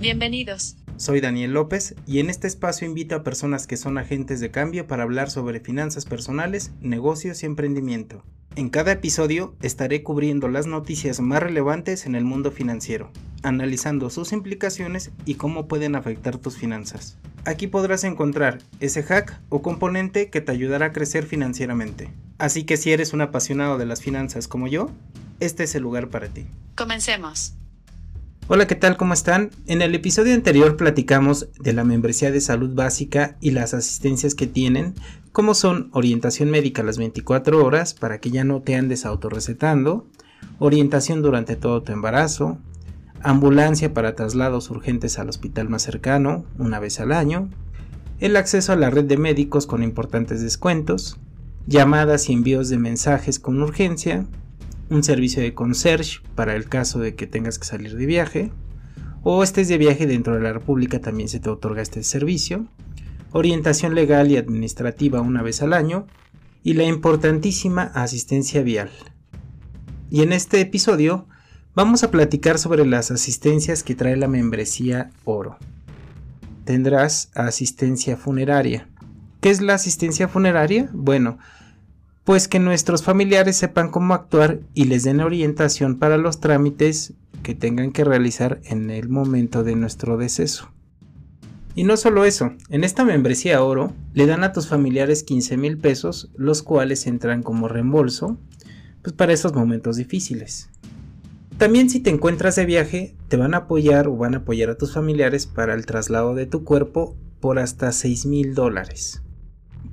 Bienvenidos. 0.00 0.78
Soy 0.96 1.20
Daniel 1.20 1.52
López 1.52 1.94
y 2.06 2.20
en 2.20 2.30
este 2.30 2.46
espacio 2.46 2.88
invito 2.88 3.14
a 3.14 3.22
personas 3.22 3.66
que 3.66 3.76
son 3.76 3.98
agentes 3.98 4.40
de 4.40 4.50
cambio 4.50 4.86
para 4.86 5.02
hablar 5.02 5.30
sobre 5.30 5.60
finanzas 5.60 6.06
personales, 6.06 6.72
negocios 6.80 7.42
y 7.42 7.46
emprendimiento. 7.46 8.24
En 8.56 8.70
cada 8.70 8.92
episodio 8.92 9.54
estaré 9.60 10.02
cubriendo 10.02 10.48
las 10.48 10.66
noticias 10.66 11.20
más 11.20 11.42
relevantes 11.42 12.06
en 12.06 12.14
el 12.14 12.24
mundo 12.24 12.50
financiero, 12.50 13.12
analizando 13.42 14.08
sus 14.08 14.32
implicaciones 14.32 15.10
y 15.26 15.34
cómo 15.34 15.68
pueden 15.68 15.94
afectar 15.94 16.38
tus 16.38 16.56
finanzas. 16.56 17.18
Aquí 17.44 17.66
podrás 17.66 18.02
encontrar 18.04 18.60
ese 18.80 19.02
hack 19.02 19.38
o 19.50 19.60
componente 19.60 20.30
que 20.30 20.40
te 20.40 20.50
ayudará 20.50 20.86
a 20.86 20.92
crecer 20.92 21.26
financieramente. 21.26 22.10
Así 22.38 22.64
que 22.64 22.78
si 22.78 22.90
eres 22.90 23.12
un 23.12 23.20
apasionado 23.20 23.76
de 23.76 23.84
las 23.84 24.00
finanzas 24.00 24.48
como 24.48 24.66
yo, 24.66 24.90
este 25.40 25.64
es 25.64 25.74
el 25.74 25.82
lugar 25.82 26.08
para 26.08 26.28
ti. 26.28 26.46
Comencemos. 26.74 27.59
Hola, 28.52 28.66
¿qué 28.66 28.74
tal? 28.74 28.96
¿Cómo 28.96 29.14
están? 29.14 29.50
En 29.68 29.80
el 29.80 29.94
episodio 29.94 30.34
anterior 30.34 30.76
platicamos 30.76 31.50
de 31.60 31.72
la 31.72 31.84
membresía 31.84 32.32
de 32.32 32.40
salud 32.40 32.74
básica 32.74 33.36
y 33.40 33.52
las 33.52 33.74
asistencias 33.74 34.34
que 34.34 34.48
tienen, 34.48 34.94
como 35.30 35.54
son 35.54 35.88
orientación 35.92 36.50
médica 36.50 36.82
las 36.82 36.98
24 36.98 37.64
horas 37.64 37.94
para 37.94 38.18
que 38.18 38.32
ya 38.32 38.42
no 38.42 38.60
te 38.60 38.74
andes 38.74 39.06
autorrecetando, 39.06 40.04
orientación 40.58 41.22
durante 41.22 41.54
todo 41.54 41.84
tu 41.84 41.92
embarazo, 41.92 42.58
ambulancia 43.22 43.94
para 43.94 44.16
traslados 44.16 44.68
urgentes 44.70 45.20
al 45.20 45.28
hospital 45.28 45.68
más 45.68 45.82
cercano 45.82 46.44
una 46.58 46.80
vez 46.80 46.98
al 46.98 47.12
año, 47.12 47.50
el 48.18 48.36
acceso 48.36 48.72
a 48.72 48.76
la 48.76 48.90
red 48.90 49.04
de 49.04 49.16
médicos 49.16 49.68
con 49.68 49.84
importantes 49.84 50.42
descuentos, 50.42 51.20
llamadas 51.68 52.28
y 52.28 52.32
envíos 52.32 52.68
de 52.68 52.78
mensajes 52.78 53.38
con 53.38 53.62
urgencia, 53.62 54.26
un 54.90 55.02
servicio 55.02 55.42
de 55.42 55.54
concierge 55.54 56.20
para 56.34 56.54
el 56.56 56.68
caso 56.68 56.98
de 56.98 57.14
que 57.14 57.26
tengas 57.26 57.58
que 57.58 57.64
salir 57.64 57.96
de 57.96 58.06
viaje, 58.06 58.52
o 59.22 59.42
estés 59.42 59.68
de 59.68 59.78
viaje 59.78 60.06
dentro 60.06 60.34
de 60.34 60.40
la 60.40 60.52
República 60.52 61.00
también 61.00 61.28
se 61.28 61.40
te 61.40 61.48
otorga 61.48 61.82
este 61.82 62.02
servicio, 62.02 62.66
orientación 63.32 63.94
legal 63.94 64.30
y 64.30 64.36
administrativa 64.36 65.20
una 65.20 65.42
vez 65.42 65.62
al 65.62 65.72
año, 65.72 66.06
y 66.62 66.74
la 66.74 66.84
importantísima 66.84 67.84
asistencia 67.94 68.62
vial. 68.62 68.90
Y 70.10 70.22
en 70.22 70.32
este 70.32 70.60
episodio 70.60 71.26
vamos 71.74 72.02
a 72.02 72.10
platicar 72.10 72.58
sobre 72.58 72.84
las 72.84 73.10
asistencias 73.10 73.82
que 73.82 73.94
trae 73.94 74.16
la 74.16 74.28
membresía 74.28 75.10
Oro. 75.24 75.56
Tendrás 76.64 77.30
asistencia 77.34 78.16
funeraria. 78.16 78.88
¿Qué 79.40 79.50
es 79.50 79.60
la 79.62 79.74
asistencia 79.74 80.28
funeraria? 80.28 80.90
Bueno, 80.92 81.38
pues 82.30 82.46
que 82.46 82.60
nuestros 82.60 83.02
familiares 83.02 83.56
sepan 83.56 83.90
cómo 83.90 84.14
actuar 84.14 84.60
y 84.72 84.84
les 84.84 85.02
den 85.02 85.18
orientación 85.18 85.98
para 85.98 86.16
los 86.16 86.38
trámites 86.38 87.14
que 87.42 87.56
tengan 87.56 87.90
que 87.90 88.04
realizar 88.04 88.60
en 88.62 88.90
el 88.90 89.08
momento 89.08 89.64
de 89.64 89.74
nuestro 89.74 90.16
deceso. 90.16 90.70
Y 91.74 91.82
no 91.82 91.96
solo 91.96 92.24
eso, 92.24 92.52
en 92.68 92.84
esta 92.84 93.04
membresía 93.04 93.64
oro 93.64 93.92
le 94.14 94.26
dan 94.26 94.44
a 94.44 94.52
tus 94.52 94.68
familiares 94.68 95.24
15 95.24 95.56
mil 95.56 95.78
pesos, 95.78 96.30
los 96.36 96.62
cuales 96.62 97.08
entran 97.08 97.42
como 97.42 97.66
reembolso 97.66 98.38
pues 99.02 99.12
para 99.12 99.32
estos 99.32 99.52
momentos 99.52 99.96
difíciles. 99.96 100.70
También 101.58 101.90
si 101.90 101.98
te 101.98 102.10
encuentras 102.10 102.54
de 102.54 102.64
viaje, 102.64 103.16
te 103.26 103.38
van 103.38 103.54
a 103.54 103.64
apoyar 103.64 104.06
o 104.06 104.16
van 104.16 104.34
a 104.34 104.38
apoyar 104.38 104.70
a 104.70 104.78
tus 104.78 104.94
familiares 104.94 105.48
para 105.48 105.74
el 105.74 105.84
traslado 105.84 106.36
de 106.36 106.46
tu 106.46 106.62
cuerpo 106.62 107.16
por 107.40 107.58
hasta 107.58 107.90
6 107.90 108.26
mil 108.26 108.54
dólares. 108.54 109.20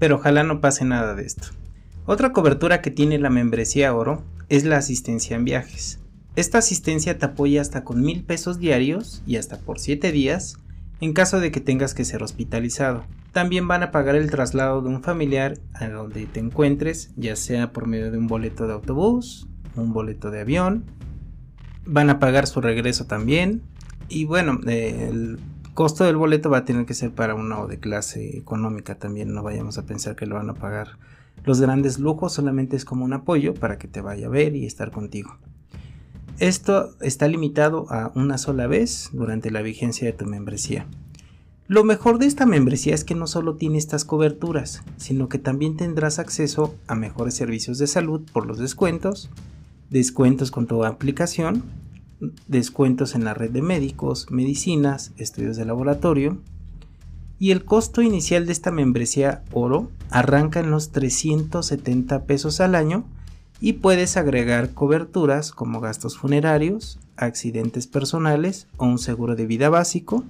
Pero 0.00 0.16
ojalá 0.16 0.42
no 0.42 0.60
pase 0.60 0.84
nada 0.84 1.14
de 1.14 1.26
esto. 1.26 1.50
Otra 2.06 2.32
cobertura 2.32 2.82
que 2.82 2.90
tiene 2.90 3.18
la 3.18 3.30
membresía 3.30 3.94
oro 3.94 4.22
es 4.50 4.64
la 4.64 4.76
asistencia 4.76 5.36
en 5.36 5.46
viajes. 5.46 6.00
Esta 6.36 6.58
asistencia 6.58 7.16
te 7.16 7.24
apoya 7.24 7.62
hasta 7.62 7.82
con 7.82 8.02
mil 8.02 8.24
pesos 8.24 8.58
diarios 8.58 9.22
y 9.26 9.36
hasta 9.36 9.58
por 9.58 9.78
7 9.78 10.12
días 10.12 10.58
en 11.00 11.14
caso 11.14 11.40
de 11.40 11.50
que 11.50 11.60
tengas 11.60 11.94
que 11.94 12.04
ser 12.04 12.22
hospitalizado. 12.22 13.04
También 13.32 13.66
van 13.68 13.82
a 13.82 13.90
pagar 13.90 14.16
el 14.16 14.30
traslado 14.30 14.82
de 14.82 14.90
un 14.90 15.02
familiar 15.02 15.58
a 15.72 15.88
donde 15.88 16.26
te 16.26 16.40
encuentres, 16.40 17.10
ya 17.16 17.36
sea 17.36 17.72
por 17.72 17.86
medio 17.86 18.10
de 18.10 18.18
un 18.18 18.26
boleto 18.26 18.66
de 18.66 18.74
autobús, 18.74 19.48
un 19.74 19.94
boleto 19.94 20.30
de 20.30 20.40
avión. 20.40 20.84
Van 21.86 22.10
a 22.10 22.18
pagar 22.18 22.46
su 22.46 22.60
regreso 22.60 23.06
también. 23.06 23.62
Y 24.10 24.26
bueno, 24.26 24.60
el 24.66 25.38
costo 25.72 26.04
del 26.04 26.16
boleto 26.16 26.50
va 26.50 26.58
a 26.58 26.64
tener 26.66 26.84
que 26.84 26.94
ser 26.94 27.12
para 27.12 27.34
uno 27.34 27.66
de 27.66 27.80
clase 27.80 28.36
económica 28.36 28.96
también. 28.96 29.32
No 29.32 29.42
vayamos 29.42 29.78
a 29.78 29.86
pensar 29.86 30.16
que 30.16 30.26
lo 30.26 30.34
van 30.34 30.50
a 30.50 30.54
pagar 30.54 30.98
los 31.44 31.60
grandes 31.60 31.98
lujos 31.98 32.32
solamente 32.32 32.76
es 32.76 32.84
como 32.84 33.04
un 33.04 33.12
apoyo 33.12 33.54
para 33.54 33.78
que 33.78 33.88
te 33.88 34.00
vaya 34.00 34.26
a 34.26 34.30
ver 34.30 34.56
y 34.56 34.66
estar 34.66 34.90
contigo. 34.90 35.36
Esto 36.38 36.96
está 37.00 37.28
limitado 37.28 37.86
a 37.90 38.10
una 38.14 38.38
sola 38.38 38.66
vez 38.66 39.10
durante 39.12 39.50
la 39.50 39.62
vigencia 39.62 40.06
de 40.06 40.12
tu 40.12 40.26
membresía. 40.26 40.86
Lo 41.66 41.84
mejor 41.84 42.18
de 42.18 42.26
esta 42.26 42.44
membresía 42.44 42.94
es 42.94 43.04
que 43.04 43.14
no 43.14 43.26
solo 43.26 43.56
tiene 43.56 43.78
estas 43.78 44.04
coberturas, 44.04 44.82
sino 44.96 45.28
que 45.28 45.38
también 45.38 45.76
tendrás 45.76 46.18
acceso 46.18 46.74
a 46.86 46.94
mejores 46.94 47.34
servicios 47.34 47.78
de 47.78 47.86
salud 47.86 48.22
por 48.32 48.46
los 48.46 48.58
descuentos, 48.58 49.30
descuentos 49.90 50.50
con 50.50 50.66
tu 50.66 50.84
aplicación, 50.84 51.62
descuentos 52.48 53.14
en 53.14 53.24
la 53.24 53.32
red 53.32 53.50
de 53.50 53.62
médicos, 53.62 54.26
medicinas, 54.30 55.12
estudios 55.16 55.56
de 55.56 55.64
laboratorio, 55.64 56.38
y 57.44 57.50
el 57.50 57.66
costo 57.66 58.00
inicial 58.00 58.46
de 58.46 58.52
esta 58.52 58.70
membresía 58.70 59.42
oro 59.52 59.90
arranca 60.08 60.60
en 60.60 60.70
los 60.70 60.92
370 60.92 62.22
pesos 62.22 62.58
al 62.62 62.74
año 62.74 63.04
y 63.60 63.74
puedes 63.74 64.16
agregar 64.16 64.72
coberturas 64.72 65.52
como 65.52 65.82
gastos 65.82 66.16
funerarios, 66.16 66.98
accidentes 67.18 67.86
personales 67.86 68.66
o 68.78 68.86
un 68.86 68.98
seguro 68.98 69.36
de 69.36 69.44
vida 69.44 69.68
básico. 69.68 70.24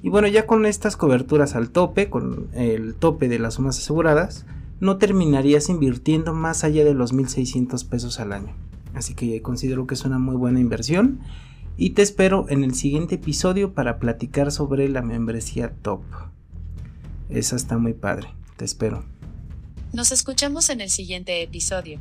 Y 0.00 0.10
bueno, 0.10 0.28
ya 0.28 0.46
con 0.46 0.64
estas 0.64 0.96
coberturas 0.96 1.56
al 1.56 1.70
tope, 1.70 2.08
con 2.08 2.46
el 2.52 2.94
tope 2.94 3.26
de 3.26 3.40
las 3.40 3.54
sumas 3.54 3.76
aseguradas, 3.78 4.46
no 4.78 4.96
terminarías 4.96 5.68
invirtiendo 5.68 6.34
más 6.34 6.62
allá 6.62 6.84
de 6.84 6.94
los 6.94 7.12
1.600 7.12 7.84
pesos 7.88 8.20
al 8.20 8.32
año. 8.32 8.54
Así 8.94 9.14
que 9.14 9.42
considero 9.42 9.88
que 9.88 9.94
es 9.94 10.04
una 10.04 10.20
muy 10.20 10.36
buena 10.36 10.60
inversión 10.60 11.18
y 11.78 11.90
te 11.90 12.02
espero 12.02 12.46
en 12.48 12.64
el 12.64 12.74
siguiente 12.74 13.14
episodio 13.14 13.72
para 13.72 14.00
platicar 14.00 14.50
sobre 14.50 14.88
la 14.88 15.00
membresía 15.00 15.72
top. 15.80 16.02
Esa 17.30 17.54
está 17.54 17.78
muy 17.78 17.94
padre, 17.94 18.28
te 18.56 18.64
espero. 18.64 19.04
Nos 19.92 20.10
escuchamos 20.10 20.68
en 20.70 20.80
el 20.80 20.90
siguiente 20.90 21.40
episodio. 21.40 22.00